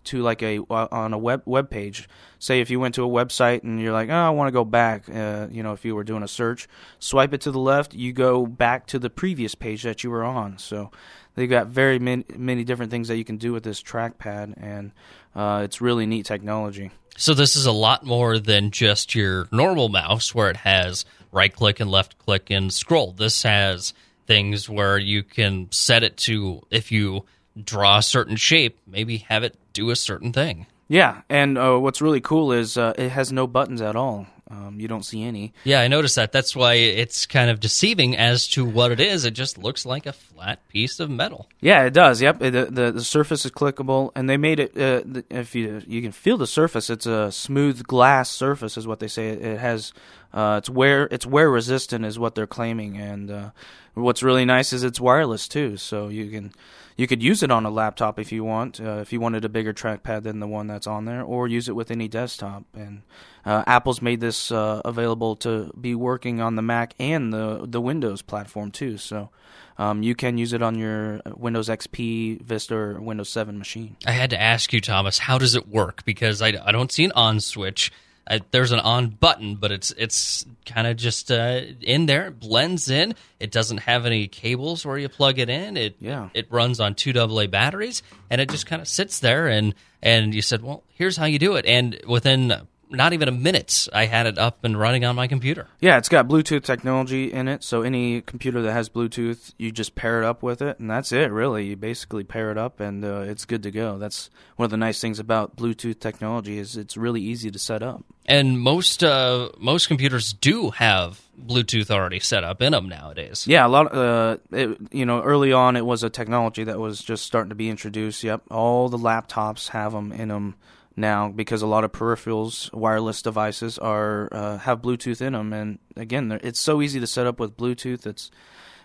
to 0.05 0.21
like 0.21 0.41
a 0.43 0.59
uh, 0.69 0.87
on 0.91 1.13
a 1.13 1.17
web 1.17 1.41
web 1.45 1.69
page. 1.69 2.07
Say 2.39 2.59
if 2.61 2.69
you 2.69 2.79
went 2.79 2.95
to 2.95 3.03
a 3.03 3.07
website 3.07 3.63
and 3.63 3.79
you're 3.81 3.93
like, 3.93 4.09
oh, 4.09 4.13
I 4.13 4.29
want 4.29 4.47
to 4.47 4.51
go 4.51 4.65
back. 4.65 5.09
Uh, 5.09 5.47
you 5.51 5.63
know, 5.63 5.73
if 5.73 5.85
you 5.85 5.95
were 5.95 6.03
doing 6.03 6.23
a 6.23 6.27
search, 6.27 6.67
swipe 6.99 7.33
it 7.33 7.41
to 7.41 7.51
the 7.51 7.59
left, 7.59 7.93
you 7.93 8.13
go 8.13 8.45
back 8.45 8.85
to 8.87 8.99
the 8.99 9.09
previous 9.09 9.55
page 9.55 9.83
that 9.83 10.03
you 10.03 10.09
were 10.11 10.23
on. 10.23 10.57
So 10.57 10.91
they've 11.35 11.49
got 11.49 11.67
very 11.67 11.99
many 11.99 12.25
many 12.35 12.63
different 12.63 12.91
things 12.91 13.07
that 13.07 13.17
you 13.17 13.25
can 13.25 13.37
do 13.37 13.53
with 13.53 13.63
this 13.63 13.81
trackpad, 13.81 14.53
and 14.57 14.91
uh, 15.35 15.61
it's 15.63 15.81
really 15.81 16.05
neat 16.05 16.25
technology. 16.25 16.91
So 17.17 17.33
this 17.33 17.55
is 17.55 17.65
a 17.65 17.71
lot 17.71 18.05
more 18.05 18.39
than 18.39 18.71
just 18.71 19.13
your 19.13 19.47
normal 19.51 19.89
mouse 19.89 20.33
where 20.33 20.49
it 20.49 20.57
has 20.57 21.05
right 21.31 21.53
click 21.53 21.79
and 21.79 21.89
left 21.91 22.17
click 22.17 22.49
and 22.49 22.73
scroll. 22.73 23.11
This 23.11 23.43
has 23.43 23.93
things 24.25 24.69
where 24.69 24.97
you 24.97 25.23
can 25.23 25.71
set 25.71 26.03
it 26.03 26.17
to 26.17 26.61
if 26.71 26.91
you 26.91 27.25
draw 27.61 27.99
a 27.99 28.01
certain 28.01 28.35
shape, 28.35 28.79
maybe 28.87 29.17
have 29.29 29.43
it 29.43 29.55
do 29.73 29.89
a 29.89 29.95
certain 29.95 30.33
thing. 30.33 30.65
Yeah, 30.87 31.21
and 31.29 31.57
uh, 31.57 31.77
what's 31.77 32.01
really 32.01 32.21
cool 32.21 32.51
is 32.51 32.77
uh, 32.77 32.93
it 32.97 33.09
has 33.09 33.31
no 33.31 33.47
buttons 33.47 33.81
at 33.81 33.95
all. 33.95 34.27
Um, 34.53 34.79
you 34.79 34.87
don't 34.87 35.03
see 35.03 35.23
any. 35.23 35.51
Yeah, 35.63 35.81
I 35.81 35.87
noticed 35.87 36.15
that. 36.15 36.31
That's 36.31 36.55
why 36.55 36.73
it's 36.75 37.25
kind 37.25 37.49
of 37.49 37.59
deceiving 37.59 38.15
as 38.15 38.47
to 38.49 38.63
what 38.63 38.91
it 38.91 38.99
is. 38.99 39.25
It 39.25 39.31
just 39.31 39.57
looks 39.57 39.83
like 39.83 40.05
a 40.05 40.13
flat 40.13 40.67
piece 40.67 40.99
of 40.99 41.09
metal. 41.09 41.49
Yeah, 41.59 41.85
it 41.85 41.93
does. 41.93 42.21
Yep, 42.21 42.39
the 42.39 42.51
the, 42.69 42.91
the 42.91 43.03
surface 43.03 43.45
is 43.45 43.51
clickable, 43.51 44.11
and 44.15 44.29
they 44.29 44.37
made 44.37 44.59
it. 44.59 44.77
Uh, 44.77 45.21
if 45.31 45.55
you 45.55 45.81
you 45.87 46.03
can 46.03 46.11
feel 46.11 46.37
the 46.37 46.45
surface, 46.45 46.91
it's 46.91 47.07
a 47.07 47.31
smooth 47.31 47.83
glass 47.87 48.29
surface, 48.29 48.77
is 48.77 48.85
what 48.85 48.99
they 48.99 49.07
say. 49.07 49.29
It, 49.29 49.41
it 49.41 49.59
has. 49.59 49.91
Uh, 50.33 50.55
it's 50.57 50.69
wear 50.69 51.07
it's 51.11 51.25
wear 51.25 51.49
resistant, 51.49 52.05
is 52.05 52.17
what 52.17 52.35
they're 52.35 52.47
claiming, 52.47 52.97
and 52.97 53.29
uh, 53.29 53.49
what's 53.93 54.23
really 54.23 54.45
nice 54.45 54.73
is 54.73 54.83
it's 54.83 54.99
wireless 54.99 55.47
too. 55.47 55.77
So 55.77 56.07
you 56.07 56.29
can 56.29 56.51
you 56.97 57.07
could 57.07 57.21
use 57.21 57.43
it 57.43 57.51
on 57.51 57.65
a 57.65 57.69
laptop 57.69 58.19
if 58.19 58.31
you 58.31 58.43
want, 58.43 58.79
uh, 58.79 58.97
if 58.97 59.13
you 59.13 59.19
wanted 59.19 59.45
a 59.45 59.49
bigger 59.49 59.73
trackpad 59.73 60.23
than 60.23 60.39
the 60.39 60.47
one 60.47 60.67
that's 60.67 60.87
on 60.87 61.05
there, 61.05 61.21
or 61.21 61.47
use 61.47 61.67
it 61.67 61.75
with 61.75 61.91
any 61.91 62.07
desktop. 62.07 62.63
And 62.73 63.03
uh, 63.45 63.63
Apple's 63.67 64.01
made 64.01 64.21
this 64.21 64.51
uh, 64.51 64.81
available 64.85 65.35
to 65.37 65.71
be 65.79 65.95
working 65.95 66.41
on 66.41 66.55
the 66.55 66.61
Mac 66.61 66.95
and 66.99 67.31
the 67.31 67.65
the 67.67 67.81
Windows 67.81 68.21
platform 68.21 68.71
too. 68.71 68.97
So 68.97 69.29
um, 69.77 70.03
you 70.03 70.15
can 70.15 70.37
use 70.37 70.53
it 70.53 70.61
on 70.61 70.77
your 70.77 71.21
Windows 71.35 71.69
XP, 71.69 72.41
Vista, 72.41 72.75
or 72.75 73.01
Windows 73.01 73.29
7 73.29 73.57
machine. 73.57 73.97
I 74.05 74.11
had 74.11 74.29
to 74.31 74.41
ask 74.41 74.71
you, 74.71 74.81
Thomas, 74.81 75.17
how 75.17 75.37
does 75.37 75.55
it 75.55 75.67
work? 75.67 76.05
Because 76.05 76.41
I, 76.41 76.53
I 76.63 76.71
don't 76.71 76.91
see 76.91 77.05
an 77.05 77.11
on 77.13 77.39
switch. 77.39 77.91
I, 78.25 78.39
there's 78.51 78.71
an 78.71 78.79
on 78.79 79.09
button, 79.09 79.55
but 79.55 79.71
it's 79.71 79.91
it's 79.97 80.45
kind 80.65 80.87
of 80.87 80.95
just 80.95 81.29
uh, 81.31 81.61
in 81.81 82.05
there. 82.05 82.27
It 82.27 82.39
blends 82.39 82.89
in. 82.89 83.15
It 83.39 83.51
doesn't 83.51 83.79
have 83.79 84.05
any 84.05 84.27
cables 84.27 84.85
where 84.85 84.97
you 84.97 85.09
plug 85.09 85.39
it 85.39 85.49
in. 85.49 85.75
It 85.75 85.97
Yeah. 85.99 86.29
it 86.33 86.47
runs 86.49 86.79
on 86.79 86.95
two 86.95 87.11
AA 87.19 87.47
batteries, 87.47 88.01
and 88.29 88.39
it 88.39 88.49
just 88.49 88.65
kind 88.65 88.81
of 88.81 88.87
sits 88.87 89.19
there. 89.19 89.47
And 89.47 89.75
and 90.01 90.33
you 90.33 90.41
said, 90.41 90.63
well, 90.63 90.83
here's 90.95 91.17
how 91.17 91.25
you 91.25 91.37
do 91.39 91.55
it. 91.57 91.65
And 91.65 91.99
within 92.07 92.53
not 92.93 93.13
even 93.13 93.27
a 93.27 93.31
minute, 93.31 93.87
I 93.93 94.05
had 94.05 94.25
it 94.25 94.37
up 94.37 94.63
and 94.63 94.77
running 94.79 95.03
on 95.05 95.15
my 95.15 95.27
computer. 95.27 95.67
Yeah, 95.79 95.97
it's 95.97 96.09
got 96.09 96.27
Bluetooth 96.27 96.63
technology 96.63 97.31
in 97.31 97.47
it, 97.47 97.63
so 97.63 97.81
any 97.81 98.21
computer 98.21 98.61
that 98.61 98.71
has 98.71 98.89
Bluetooth, 98.89 99.53
you 99.57 99.71
just 99.71 99.95
pair 99.95 100.21
it 100.21 100.25
up 100.25 100.43
with 100.43 100.61
it, 100.61 100.79
and 100.79 100.89
that's 100.89 101.11
it. 101.11 101.31
Really, 101.31 101.67
you 101.67 101.75
basically 101.75 102.23
pair 102.23 102.51
it 102.51 102.57
up, 102.57 102.79
and 102.79 103.03
uh, 103.03 103.21
it's 103.21 103.45
good 103.45 103.63
to 103.63 103.71
go. 103.71 103.97
That's 103.97 104.29
one 104.55 104.65
of 104.65 104.71
the 104.71 104.77
nice 104.77 105.01
things 105.01 105.19
about 105.19 105.55
Bluetooth 105.55 105.99
technology 105.99 106.57
is 106.57 106.77
it's 106.77 106.95
really 106.97 107.21
easy 107.21 107.51
to 107.51 107.59
set 107.59 107.81
up. 107.83 108.03
And 108.25 108.59
most 108.59 109.03
uh, 109.03 109.49
most 109.57 109.87
computers 109.87 110.31
do 110.31 110.69
have 110.69 111.21
Bluetooth 111.37 111.91
already 111.91 112.19
set 112.19 112.43
up 112.43 112.61
in 112.61 112.71
them 112.71 112.87
nowadays. 112.87 113.45
Yeah, 113.47 113.65
a 113.65 113.67
lot. 113.67 113.93
Uh, 113.93 114.37
it, 114.51 114.77
you 114.91 115.05
know, 115.05 115.21
early 115.21 115.51
on, 115.51 115.75
it 115.75 115.85
was 115.85 116.03
a 116.03 116.09
technology 116.09 116.63
that 116.63 116.79
was 116.79 117.01
just 117.01 117.25
starting 117.25 117.49
to 117.49 117.55
be 117.55 117.69
introduced. 117.69 118.23
Yep, 118.23 118.43
all 118.49 118.87
the 118.87 118.97
laptops 118.97 119.69
have 119.69 119.91
them 119.91 120.11
in 120.11 120.29
them 120.29 120.55
now 120.95 121.29
because 121.29 121.61
a 121.61 121.67
lot 121.67 121.83
of 121.83 121.91
peripherals, 121.91 122.73
wireless 122.73 123.21
devices, 123.21 123.77
are 123.77 124.29
uh, 124.31 124.57
have 124.59 124.81
Bluetooth 124.81 125.21
in 125.21 125.33
them. 125.33 125.53
And 125.53 125.79
again, 125.95 126.39
it's 126.43 126.59
so 126.59 126.81
easy 126.81 126.99
to 126.99 127.07
set 127.07 127.27
up 127.27 127.39
with 127.39 127.57
Bluetooth. 127.57 128.05
It's 128.05 128.31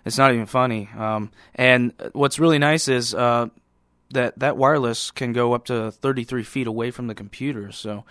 it's 0.04 0.18
not 0.18 0.32
even 0.32 0.46
funny. 0.46 0.88
Um, 0.96 1.30
and 1.54 1.92
what's 2.12 2.38
really 2.38 2.58
nice 2.58 2.88
is 2.88 3.14
uh, 3.14 3.48
that 4.10 4.38
that 4.38 4.56
wireless 4.56 5.10
can 5.10 5.32
go 5.32 5.52
up 5.52 5.66
to 5.66 5.90
33 5.90 6.42
feet 6.42 6.66
away 6.66 6.90
from 6.90 7.06
the 7.08 7.14
computer. 7.14 7.72
So 7.72 8.04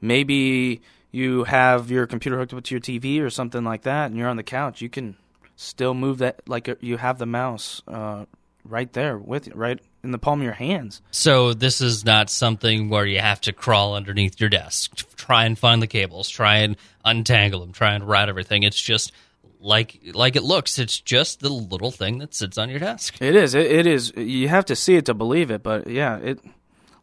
maybe 0.00 0.82
you 1.10 1.44
have 1.44 1.90
your 1.90 2.06
computer 2.06 2.38
hooked 2.38 2.54
up 2.54 2.64
to 2.64 2.74
your 2.74 2.80
TV 2.80 3.20
or 3.20 3.30
something 3.30 3.64
like 3.64 3.82
that, 3.82 4.06
and 4.06 4.16
you're 4.16 4.28
on 4.28 4.36
the 4.36 4.42
couch. 4.42 4.80
You 4.80 4.88
can 4.88 5.16
still 5.56 5.94
move 5.94 6.18
that 6.18 6.40
like 6.48 6.68
uh, 6.68 6.74
you 6.80 6.96
have 6.96 7.18
the 7.18 7.26
mouse 7.26 7.82
uh, 7.86 8.24
right 8.64 8.92
there 8.92 9.18
with 9.18 9.46
you, 9.46 9.52
right 9.54 9.80
in 10.04 10.10
the 10.10 10.18
palm 10.18 10.40
of 10.40 10.44
your 10.44 10.52
hands. 10.52 11.00
So 11.10 11.54
this 11.54 11.80
is 11.80 12.04
not 12.04 12.30
something 12.30 12.88
where 12.88 13.06
you 13.06 13.20
have 13.20 13.40
to 13.42 13.52
crawl 13.52 13.94
underneath 13.94 14.40
your 14.40 14.50
desk, 14.50 14.94
try 15.16 15.44
and 15.44 15.58
find 15.58 15.82
the 15.82 15.86
cables, 15.86 16.28
try 16.28 16.58
and 16.58 16.76
untangle 17.04 17.60
them, 17.60 17.72
try 17.72 17.94
and 17.94 18.06
route 18.06 18.28
everything. 18.28 18.62
It's 18.62 18.80
just 18.80 19.12
like 19.60 19.98
like 20.12 20.36
it 20.36 20.42
looks. 20.42 20.78
It's 20.78 21.00
just 21.00 21.40
the 21.40 21.48
little 21.48 21.90
thing 21.90 22.18
that 22.18 22.34
sits 22.34 22.58
on 22.58 22.68
your 22.70 22.78
desk. 22.78 23.20
It 23.20 23.34
is. 23.34 23.54
It, 23.54 23.70
it 23.70 23.86
is. 23.86 24.12
You 24.16 24.48
have 24.48 24.66
to 24.66 24.76
see 24.76 24.96
it 24.96 25.06
to 25.06 25.14
believe 25.14 25.50
it. 25.50 25.62
But 25.62 25.88
yeah, 25.88 26.18
it. 26.18 26.40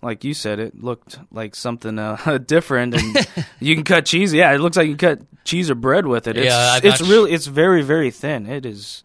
Like 0.04 0.24
you 0.24 0.34
said, 0.34 0.58
it 0.58 0.82
looked 0.84 1.20
like 1.32 1.54
something 1.54 2.00
uh, 2.00 2.40
different, 2.46 2.96
and 2.96 3.28
you 3.60 3.76
can 3.76 3.84
cut 3.84 4.08
cheese. 4.08 4.34
Yeah, 4.34 4.52
it 4.52 4.58
looks 4.58 4.76
like 4.76 4.88
you 4.88 4.96
cut 4.96 5.22
cheese 5.44 5.70
or 5.70 5.76
bread 5.76 6.08
with 6.08 6.28
it. 6.28 6.38
It's, 6.38 6.48
Yeah, 6.48 6.74
I'm 6.74 6.84
it's 6.84 7.02
really, 7.02 7.32
it's 7.32 7.46
very, 7.46 7.84
very 7.84 8.10
thin. 8.10 8.48
It 8.48 8.66
is 8.66 9.04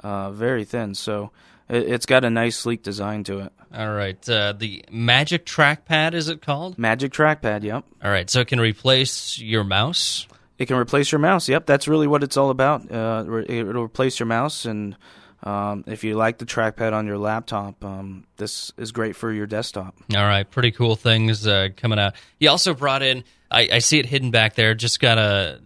uh, 0.00 0.32
very 0.32 0.66
thin, 0.66 0.94
so 0.94 1.30
it, 1.68 1.88
it's 1.90 2.06
got 2.06 2.24
a 2.24 2.30
nice, 2.30 2.56
sleek 2.56 2.82
design 2.82 3.24
to 3.24 3.40
it. 3.40 3.52
All 3.74 3.92
right, 3.92 4.28
uh, 4.28 4.52
the 4.52 4.84
Magic 4.90 5.44
Trackpad 5.44 6.14
is 6.14 6.28
it 6.28 6.40
called? 6.42 6.78
Magic 6.78 7.12
trackpad. 7.12 7.64
Yep, 7.64 7.84
All 8.04 8.10
right, 8.10 8.30
so 8.30 8.40
it 8.40 8.46
can 8.46 8.60
replace 8.60 9.38
your 9.40 9.64
mouse. 9.64 10.28
it 10.58 10.66
can 10.66 10.76
replace 10.76 11.10
your 11.10 11.18
mouse. 11.18 11.48
Yep, 11.48 11.66
that's 11.66 11.88
really 11.88 12.06
what 12.06 12.22
it's 12.22 12.36
all 12.36 12.50
about. 12.50 12.90
Uh, 12.90 13.24
it'll 13.48 13.82
replace 13.82 14.20
your 14.20 14.26
mouse, 14.26 14.64
and 14.64 14.96
um, 15.42 15.82
if 15.88 16.04
you 16.04 16.14
like 16.14 16.38
the 16.38 16.46
trackpad 16.46 16.92
on 16.92 17.06
your 17.06 17.18
laptop, 17.18 17.84
um, 17.84 18.24
this 18.36 18.72
is 18.76 18.92
great 18.92 19.16
for 19.16 19.32
your 19.32 19.46
desktop. 19.46 19.96
All 20.14 20.22
right, 20.24 20.48
pretty 20.48 20.70
cool 20.70 20.94
things 20.94 21.44
uh, 21.46 21.70
coming 21.76 21.98
out. 21.98 22.14
You 22.38 22.50
also 22.50 22.74
brought 22.74 23.02
in. 23.02 23.24
I, 23.50 23.68
I 23.72 23.78
see 23.80 23.98
it 23.98 24.06
hidden 24.06 24.30
back 24.30 24.54
there. 24.54 24.74
Just 24.74 25.00
got 25.00 25.18
a 25.18 25.60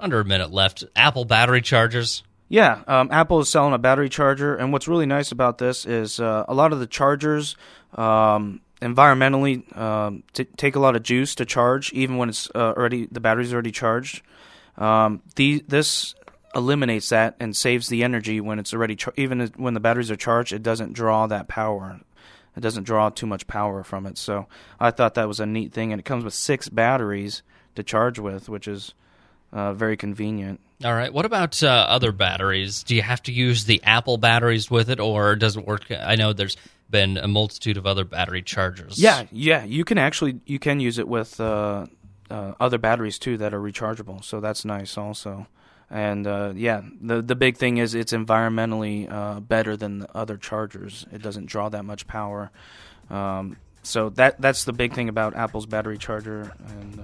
under 0.00 0.18
a 0.18 0.24
minute 0.24 0.50
left. 0.50 0.82
Apple 0.96 1.24
battery 1.24 1.62
chargers. 1.62 2.24
Yeah, 2.52 2.82
um, 2.86 3.08
Apple 3.10 3.40
is 3.40 3.48
selling 3.48 3.72
a 3.72 3.78
battery 3.78 4.10
charger, 4.10 4.54
and 4.54 4.74
what's 4.74 4.86
really 4.86 5.06
nice 5.06 5.32
about 5.32 5.56
this 5.56 5.86
is 5.86 6.20
uh, 6.20 6.44
a 6.46 6.52
lot 6.52 6.74
of 6.74 6.80
the 6.80 6.86
chargers 6.86 7.56
um, 7.94 8.60
environmentally 8.82 9.74
um, 9.74 10.22
t- 10.34 10.44
take 10.44 10.76
a 10.76 10.78
lot 10.78 10.94
of 10.94 11.02
juice 11.02 11.34
to 11.36 11.46
charge, 11.46 11.94
even 11.94 12.18
when 12.18 12.28
it's 12.28 12.50
uh, 12.54 12.74
already 12.76 13.08
the 13.10 13.20
battery's 13.20 13.54
already 13.54 13.70
charged. 13.70 14.20
Um, 14.76 15.22
the 15.36 15.64
this 15.66 16.14
eliminates 16.54 17.08
that 17.08 17.36
and 17.40 17.56
saves 17.56 17.88
the 17.88 18.04
energy 18.04 18.38
when 18.38 18.58
it's 18.58 18.74
already 18.74 18.96
char- 18.96 19.14
even 19.16 19.50
when 19.56 19.72
the 19.72 19.80
batteries 19.80 20.10
are 20.10 20.16
charged. 20.16 20.52
It 20.52 20.62
doesn't 20.62 20.92
draw 20.92 21.26
that 21.28 21.48
power. 21.48 22.00
It 22.54 22.60
doesn't 22.60 22.84
draw 22.84 23.08
too 23.08 23.26
much 23.26 23.46
power 23.46 23.82
from 23.82 24.04
it. 24.04 24.18
So 24.18 24.46
I 24.78 24.90
thought 24.90 25.14
that 25.14 25.26
was 25.26 25.40
a 25.40 25.46
neat 25.46 25.72
thing, 25.72 25.90
and 25.90 25.98
it 25.98 26.04
comes 26.04 26.22
with 26.22 26.34
six 26.34 26.68
batteries 26.68 27.42
to 27.76 27.82
charge 27.82 28.18
with, 28.18 28.50
which 28.50 28.68
is 28.68 28.92
uh, 29.52 29.72
very 29.74 29.96
convenient. 29.96 30.60
All 30.84 30.94
right. 30.94 31.12
What 31.12 31.24
about 31.24 31.62
uh, 31.62 31.68
other 31.68 32.10
batteries? 32.10 32.82
Do 32.82 32.96
you 32.96 33.02
have 33.02 33.22
to 33.24 33.32
use 33.32 33.64
the 33.64 33.80
Apple 33.84 34.18
batteries 34.18 34.70
with 34.70 34.90
it, 34.90 34.98
or 34.98 35.36
does 35.36 35.56
it 35.56 35.66
work? 35.66 35.84
I 35.90 36.16
know 36.16 36.32
there's 36.32 36.56
been 36.90 37.16
a 37.16 37.28
multitude 37.28 37.76
of 37.76 37.86
other 37.86 38.04
battery 38.04 38.42
chargers. 38.42 38.98
Yeah, 38.98 39.24
yeah, 39.30 39.64
you 39.64 39.84
can 39.84 39.98
actually 39.98 40.40
you 40.44 40.58
can 40.58 40.80
use 40.80 40.98
it 40.98 41.08
with 41.08 41.40
uh, 41.40 41.86
uh, 42.30 42.52
other 42.58 42.78
batteries 42.78 43.18
too 43.18 43.36
that 43.38 43.54
are 43.54 43.60
rechargeable. 43.60 44.24
So 44.24 44.40
that's 44.40 44.64
nice 44.64 44.98
also. 44.98 45.46
And 45.90 46.26
uh, 46.26 46.52
yeah, 46.56 46.82
the 47.00 47.20
the 47.20 47.34
big 47.34 47.56
thing 47.56 47.76
is 47.76 47.94
it's 47.94 48.12
environmentally 48.12 49.10
uh, 49.10 49.40
better 49.40 49.76
than 49.76 50.00
the 50.00 50.16
other 50.16 50.36
chargers. 50.36 51.06
It 51.12 51.22
doesn't 51.22 51.46
draw 51.46 51.68
that 51.68 51.84
much 51.84 52.06
power. 52.06 52.50
Um, 53.10 53.56
so 53.82 54.08
that 54.10 54.40
that's 54.40 54.64
the 54.64 54.72
big 54.72 54.94
thing 54.94 55.08
about 55.08 55.36
Apple's 55.36 55.66
battery 55.66 55.98
charger, 55.98 56.52
and 56.68 57.00
uh, 57.00 57.02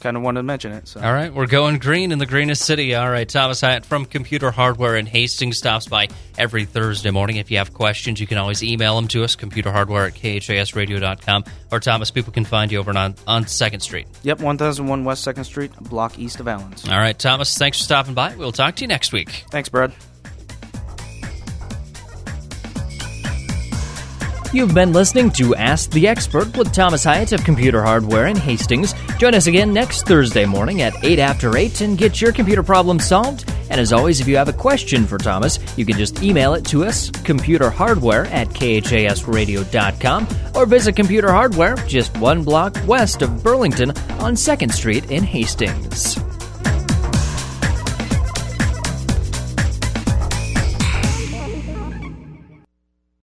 kind 0.00 0.16
of 0.16 0.22
wanted 0.22 0.40
to 0.40 0.42
mention 0.44 0.72
it. 0.72 0.88
So. 0.88 1.00
All 1.00 1.12
right, 1.12 1.32
we're 1.32 1.46
going 1.46 1.78
green 1.78 2.12
in 2.12 2.18
the 2.18 2.26
greenest 2.26 2.64
city. 2.64 2.94
All 2.94 3.10
right, 3.10 3.28
Thomas 3.28 3.60
Hyatt 3.60 3.84
from 3.84 4.04
Computer 4.04 4.50
Hardware 4.50 4.96
in 4.96 5.06
Hastings 5.06 5.58
stops 5.58 5.86
by 5.86 6.08
every 6.38 6.64
Thursday 6.64 7.10
morning. 7.10 7.36
If 7.36 7.50
you 7.50 7.58
have 7.58 7.72
questions, 7.72 8.20
you 8.20 8.26
can 8.26 8.38
always 8.38 8.62
email 8.62 8.96
them 8.96 9.08
to 9.08 9.24
us, 9.24 9.36
computerhardware 9.36 10.08
at 10.08 10.14
khasradio.com. 10.14 11.44
Or, 11.72 11.80
Thomas, 11.80 12.10
people 12.10 12.32
can 12.32 12.44
find 12.44 12.70
you 12.70 12.78
over 12.78 12.96
on, 12.96 13.14
on 13.26 13.44
2nd 13.44 13.82
Street. 13.82 14.06
Yep, 14.22 14.40
1001 14.40 15.04
West 15.04 15.26
2nd 15.26 15.44
Street, 15.44 15.72
a 15.78 15.82
block 15.82 16.18
east 16.18 16.40
of 16.40 16.48
Allen's. 16.48 16.88
All 16.88 16.98
right, 16.98 17.18
Thomas, 17.18 17.56
thanks 17.56 17.78
for 17.78 17.84
stopping 17.84 18.14
by. 18.14 18.36
We'll 18.36 18.52
talk 18.52 18.76
to 18.76 18.82
you 18.82 18.88
next 18.88 19.12
week. 19.12 19.44
Thanks, 19.50 19.68
Brad. 19.68 19.92
You've 24.56 24.72
been 24.72 24.94
listening 24.94 25.30
to 25.32 25.54
Ask 25.54 25.90
the 25.90 26.08
Expert 26.08 26.56
with 26.56 26.72
Thomas 26.72 27.04
Hyatt 27.04 27.32
of 27.32 27.44
Computer 27.44 27.82
Hardware 27.82 28.28
in 28.28 28.38
Hastings. 28.38 28.94
Join 29.18 29.34
us 29.34 29.48
again 29.48 29.70
next 29.74 30.06
Thursday 30.06 30.46
morning 30.46 30.80
at 30.80 30.94
8 31.04 31.18
after 31.18 31.58
8 31.58 31.82
and 31.82 31.98
get 31.98 32.22
your 32.22 32.32
computer 32.32 32.62
problem 32.62 32.98
solved. 32.98 33.52
And 33.68 33.78
as 33.78 33.92
always, 33.92 34.18
if 34.18 34.26
you 34.26 34.38
have 34.38 34.48
a 34.48 34.54
question 34.54 35.06
for 35.06 35.18
Thomas, 35.18 35.58
you 35.76 35.84
can 35.84 35.98
just 35.98 36.22
email 36.22 36.54
it 36.54 36.64
to 36.68 36.86
us, 36.86 37.10
computerhardware 37.10 38.32
at 38.32 38.48
khasradio.com, 38.48 40.28
or 40.54 40.64
visit 40.64 40.96
Computer 40.96 41.30
Hardware 41.30 41.76
just 41.86 42.16
one 42.16 42.42
block 42.42 42.78
west 42.86 43.20
of 43.20 43.44
Burlington 43.44 43.90
on 44.20 44.36
2nd 44.36 44.72
Street 44.72 45.10
in 45.10 45.22
Hastings. 45.22 46.16